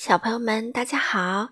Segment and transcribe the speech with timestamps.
[0.00, 1.50] 小朋友们，大家好！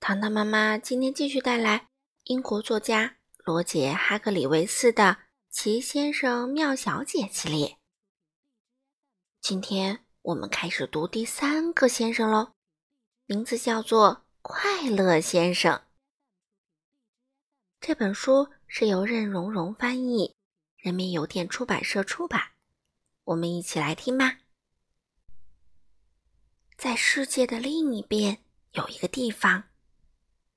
[0.00, 1.88] 糖糖妈妈今天继续带来
[2.24, 5.02] 英国作家罗杰·哈格里维斯的
[5.50, 7.76] 《奇先生妙小姐》系列。
[9.42, 12.52] 今天我们开始读第三个先生喽，
[13.26, 15.82] 名字叫做快乐先生。
[17.78, 20.34] 这本书是由任溶溶翻译，
[20.78, 22.52] 人民邮电出版社出版。
[23.24, 24.38] 我们一起来听吧。
[26.96, 28.38] 世界的另一边
[28.72, 29.64] 有一个地方，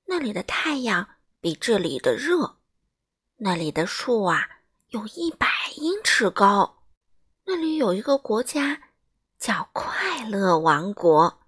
[0.06, 1.06] 那里的太阳
[1.40, 2.58] 比这里的热，
[3.36, 4.48] 那里的树啊
[4.88, 6.82] 有一百英尺高，
[7.44, 8.80] 那里有一个国家
[9.38, 11.40] 叫快乐王国。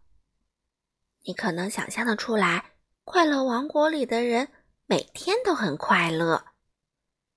[1.24, 2.72] 你可能想象得出来，
[3.04, 4.48] 快乐王国里的人
[4.86, 6.44] 每天都很快乐，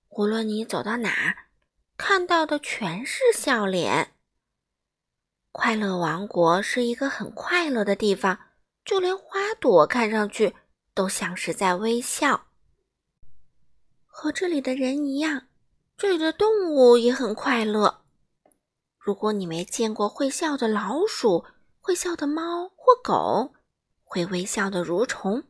[0.09, 1.48] 无论你走到哪，
[1.95, 4.14] 看到的全是笑脸。
[5.57, 8.37] 快乐王国是一个很快乐的地方，
[8.83, 10.53] 就连花朵看上去
[10.93, 12.47] 都像是在微笑。
[14.05, 15.43] 和这里的人一样，
[15.95, 18.01] 这里的动物也很快乐。
[18.99, 21.45] 如果你没见过会笑的老鼠、
[21.79, 23.53] 会笑的猫或狗、
[24.03, 25.45] 会微笑的蠕虫，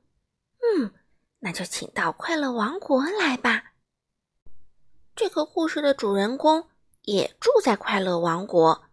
[0.62, 0.94] 嗯，
[1.40, 3.72] 那就请到快乐王国来吧。
[5.16, 6.68] 这个故事的主人公
[7.02, 8.85] 也住在快乐王国。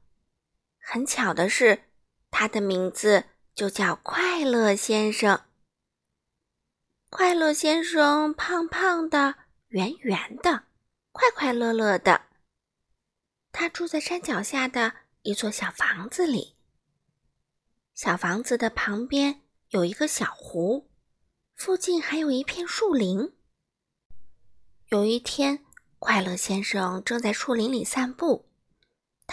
[0.84, 1.84] 很巧的是，
[2.30, 5.44] 他的名字就叫快乐先生。
[7.08, 9.36] 快乐先生胖胖的、
[9.69, 10.64] 圆圆的、
[11.12, 12.22] 快快乐乐的。
[13.53, 16.56] 他住在山脚下的一座小房子里。
[17.94, 20.91] 小房子的旁边有一个小湖，
[21.55, 23.33] 附近还有一片树林。
[24.88, 25.64] 有一天，
[25.98, 28.52] 快乐先生正在树林里散步。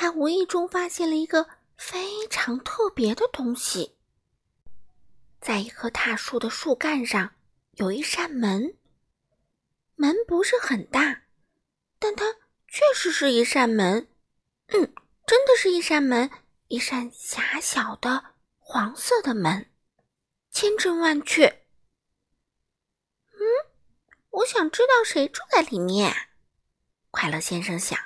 [0.01, 3.97] 他无意中发现了一个非常特别的东西，
[5.41, 7.35] 在一棵大树的树干上
[7.73, 8.77] 有一扇门。
[9.95, 11.23] 门不是很大，
[11.99, 12.31] 但它
[12.69, 14.07] 确实是一扇门。
[14.67, 14.93] 嗯，
[15.27, 16.31] 真的是一扇门，
[16.69, 18.23] 一扇狭小的
[18.57, 19.69] 黄色的门，
[20.49, 21.65] 千真万确。
[23.33, 23.41] 嗯，
[24.29, 26.29] 我想知道谁住在里面。
[27.11, 27.99] 快乐先生想。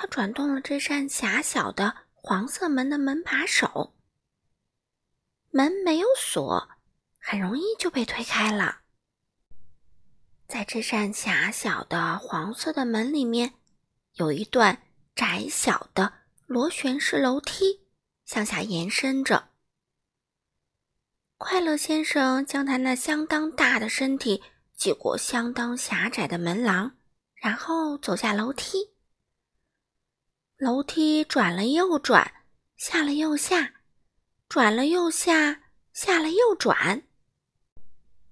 [0.00, 3.96] 他转动了这扇狭小的黄色门的门把手，
[5.50, 6.68] 门没有锁，
[7.18, 8.82] 很容易就被推开了。
[10.46, 13.54] 在这扇狭小的黄色的门里面，
[14.12, 14.80] 有一段
[15.16, 16.12] 窄小的
[16.46, 17.80] 螺旋式楼梯
[18.24, 19.48] 向下延伸着。
[21.38, 24.44] 快乐先生将他那相当大的身体
[24.76, 26.96] 挤过相当狭窄的门廊，
[27.34, 28.94] 然后走下楼梯。
[30.58, 32.32] 楼梯转了又转，
[32.76, 33.74] 下了又下，
[34.48, 37.04] 转了又下，下了又转。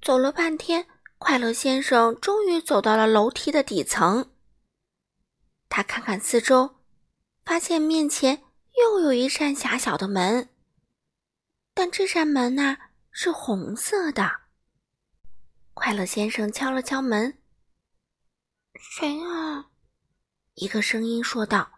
[0.03, 0.89] 走了半天，
[1.19, 4.33] 快乐先生终于走到了楼梯的底层。
[5.69, 6.81] 他看看四周，
[7.45, 8.43] 发现面前
[8.77, 10.49] 又有一扇狭小的门，
[11.75, 12.77] 但这扇门呐
[13.13, 14.41] 是红色的。
[15.75, 17.39] 快乐先生敲了敲门
[18.75, 19.71] ：“谁啊？”
[20.55, 21.75] 一个声音说道。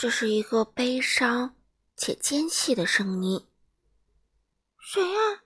[0.00, 1.56] 这是一个悲伤
[1.94, 3.46] 且尖细的声音。
[4.78, 5.42] 谁呀？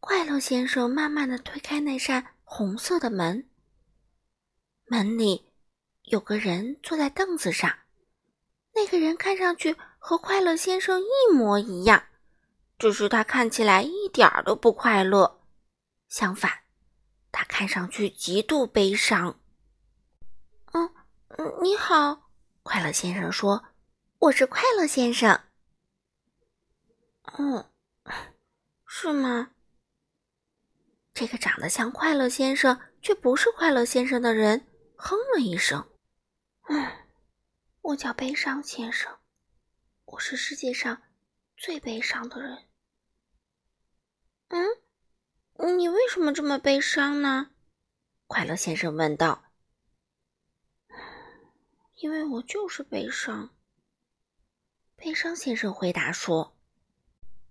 [0.00, 3.46] 快乐先生慢慢的推开那扇红色的门。
[4.86, 5.50] 门里
[6.04, 7.70] 有个人坐在凳子上，
[8.74, 12.06] 那个人看上去和快乐先生一模一样，
[12.78, 15.42] 只是他看起来一点儿都不快乐。
[16.08, 16.60] 相反，
[17.30, 19.38] 他看上去极度悲伤。
[20.72, 20.90] 嗯
[21.36, 22.22] 嗯，你好。
[22.66, 23.64] 快乐先生说
[24.18, 25.40] ：“我是快乐先生。
[27.38, 27.70] ”“嗯，
[28.84, 29.52] 是吗？”
[31.14, 34.66] 这个长得像快乐先生却不是快乐先生的人
[34.96, 35.88] 哼了一声
[36.68, 37.06] ：“嗯，
[37.82, 39.16] 我叫悲伤先生，
[40.04, 41.00] 我是世界上
[41.56, 42.64] 最悲伤的人。
[44.50, 47.52] ”“嗯，你为什么这么悲伤呢？”
[48.26, 49.44] 快乐先生问道。
[51.96, 53.50] 因为我就是悲伤。
[54.96, 56.54] 悲伤先生回答说：“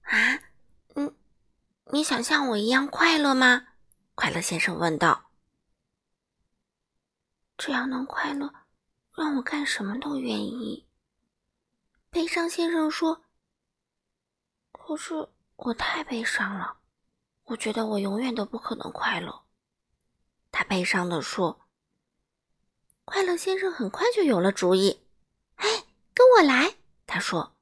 [0.04, 0.40] 啊，
[0.96, 1.16] 嗯，
[1.92, 3.68] 你想像我一样快乐吗？”
[4.14, 5.32] 快乐先生问道。
[7.58, 8.54] “只要能快乐，
[9.16, 10.88] 让我干什么都愿意。”
[12.12, 13.24] 悲伤先生说。
[14.72, 16.78] “可是我太悲伤了，
[17.46, 19.44] 我觉得我永远都不可能快乐。”
[20.52, 21.65] 他悲伤的说。
[23.06, 25.02] 快乐先生很快就有了主意。
[25.58, 26.76] “哎，跟我来！”
[27.08, 27.56] 他说。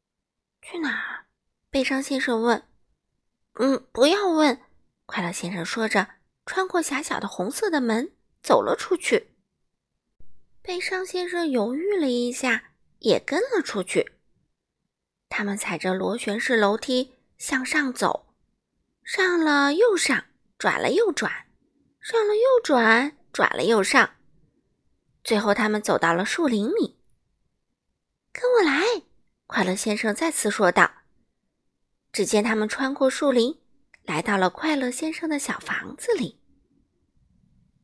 [0.62, 1.26] “去哪儿？”
[1.70, 2.62] 悲伤先生问。
[3.60, 4.60] “嗯，不要问。”
[5.06, 6.08] 快乐先生说着，
[6.46, 8.12] 穿过狭小的红色的门，
[8.42, 9.34] 走了出去。
[10.62, 14.12] 悲伤先生犹豫了一下，也跟了出去。
[15.28, 18.34] 他们踩着螺旋式楼梯向上走，
[19.02, 20.24] 上了又上，
[20.58, 21.46] 转了又转，
[22.00, 24.17] 上了又转，转了又上。
[25.28, 26.96] 最后，他们走到了树林里。
[28.32, 29.02] 跟我来，
[29.46, 30.90] 快乐先生再次说道。
[32.10, 33.60] 只见他们穿过树林，
[34.04, 36.40] 来到了快乐先生的小房子里。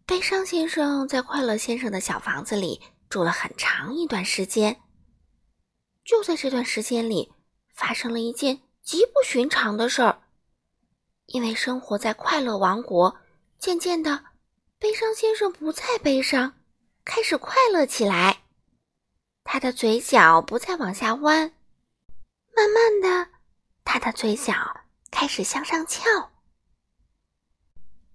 [0.07, 2.81] 悲伤先生在快乐先生的小房子里
[3.11, 4.81] 住了很长一段时间。
[6.03, 7.35] 就在这段时间里，
[7.75, 10.23] 发生了一件极不寻常的事儿。
[11.27, 13.19] 因为生活在快乐王国，
[13.59, 14.25] 渐渐的，
[14.79, 16.55] 悲伤先生不再悲伤，
[17.05, 18.43] 开始快乐起来。
[19.45, 21.53] 他的嘴角不再往下弯，
[22.57, 23.31] 慢慢的。
[23.85, 24.55] 他的嘴角
[25.11, 26.03] 开始向上翘。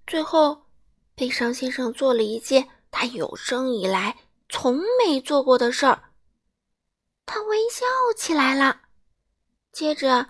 [0.07, 0.65] 最后，
[1.13, 4.17] 悲伤先生做了一件他有生以来
[4.49, 6.11] 从没做过的事儿。
[7.25, 7.85] 他微笑
[8.17, 8.81] 起来了。
[9.71, 10.27] 接着，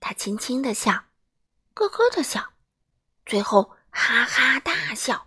[0.00, 0.92] 他轻轻的笑，
[1.72, 2.46] 咯咯的笑，
[3.24, 5.26] 最后哈哈大笑。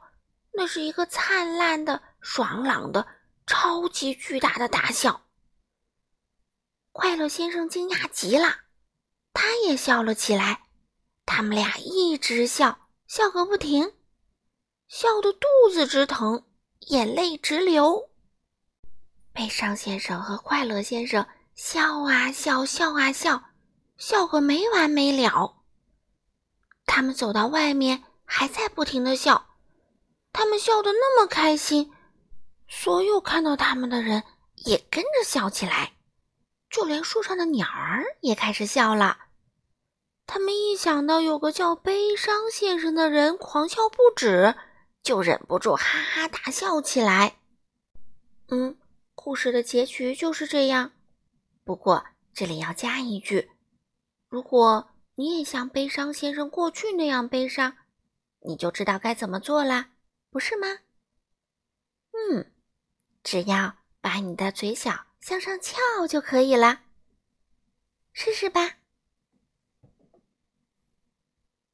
[0.51, 3.07] 那是一个灿烂的、爽朗的、
[3.47, 5.25] 超级巨大的大笑。
[6.91, 8.55] 快乐先生惊讶极了。
[9.33, 10.61] 他也笑了起来，
[11.25, 13.95] 他们俩一直笑，笑个不停，
[14.87, 16.45] 笑得肚子直疼，
[16.81, 18.11] 眼泪直流。
[19.33, 23.43] 悲伤先生和快乐先生笑啊笑，笑啊笑，
[23.97, 25.63] 笑个没完没了。
[26.85, 29.47] 他们走到外面，还在不停的笑。
[30.31, 31.91] 他们笑得那么开心，
[32.69, 34.23] 所有看到他们的人
[34.55, 35.93] 也跟着笑起来。
[36.69, 39.17] 就连树上的鸟儿也开始笑了。
[40.27, 44.55] 他们一想到有个叫悲伤先生的人狂笑不止，
[45.01, 47.39] 就忍不住哈哈大笑起来。
[48.49, 48.77] 嗯，
[49.15, 50.91] 故事的结局就是这样。
[51.63, 53.49] 不过这里要加一句：
[54.29, 57.77] 如果你也像悲伤先生过去那样悲伤，
[58.45, 59.89] 你就知道该怎么做啦，
[60.29, 60.67] 不是吗？
[62.11, 62.51] 嗯，
[63.23, 65.05] 只要把你的嘴角。
[65.19, 66.83] 向上翘就可以了，
[68.13, 68.77] 试试吧。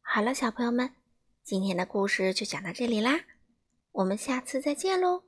[0.01, 0.95] 好了，小朋友们，
[1.44, 3.24] 今天的故事就讲到这里啦，
[3.92, 5.24] 我们下次再见喽。